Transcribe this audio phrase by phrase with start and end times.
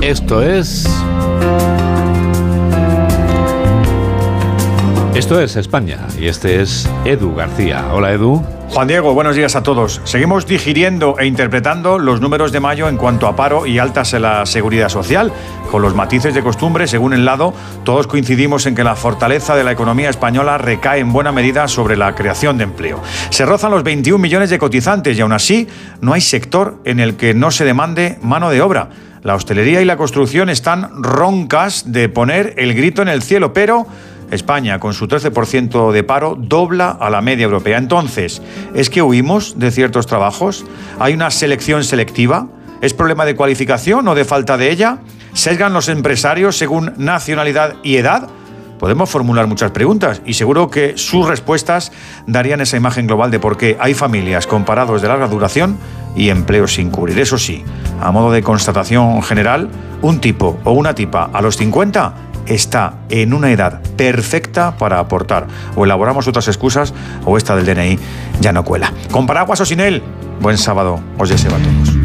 [0.00, 0.86] Esto es...
[5.26, 7.86] Esto es España y este es Edu García.
[7.92, 8.44] Hola Edu.
[8.68, 10.00] Juan Diego, buenos días a todos.
[10.04, 14.22] Seguimos digiriendo e interpretando los números de mayo en cuanto a paro y altas en
[14.22, 15.32] la seguridad social.
[15.68, 17.52] Con los matices de costumbre, según el lado,
[17.82, 21.96] todos coincidimos en que la fortaleza de la economía española recae en buena medida sobre
[21.96, 23.02] la creación de empleo.
[23.30, 25.66] Se rozan los 21 millones de cotizantes y aún así
[26.00, 28.90] no hay sector en el que no se demande mano de obra.
[29.24, 33.88] La hostelería y la construcción están roncas de poner el grito en el cielo, pero
[34.30, 37.78] España, con su 13% de paro, dobla a la media europea.
[37.78, 38.42] Entonces,
[38.74, 40.64] ¿es que huimos de ciertos trabajos?
[40.98, 42.48] ¿Hay una selección selectiva?
[42.80, 44.98] ¿Es problema de cualificación o de falta de ella?
[45.32, 48.28] ¿Sesgan los empresarios según nacionalidad y edad?
[48.78, 51.92] Podemos formular muchas preguntas y seguro que sus respuestas
[52.26, 55.78] darían esa imagen global de por qué hay familias con parados de larga duración
[56.14, 57.18] y empleos sin cubrir.
[57.18, 57.64] Eso sí,
[58.00, 59.70] a modo de constatación general,
[60.02, 62.14] un tipo o una tipa a los 50
[62.46, 65.46] está en una edad perfecta para aportar.
[65.74, 66.94] O elaboramos otras excusas
[67.24, 67.98] o esta del DNI
[68.40, 68.92] ya no cuela.
[69.10, 70.02] Con paraguas o sin él,
[70.40, 71.00] buen sábado.
[71.18, 71.95] Os deseo a todos.